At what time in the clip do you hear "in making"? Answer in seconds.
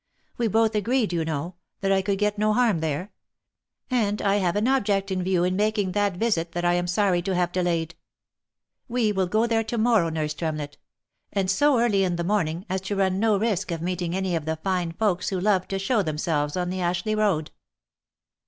5.43-5.91